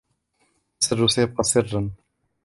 السر 0.81 1.07
سيبقى 1.07 1.43
سراً. 1.43 1.91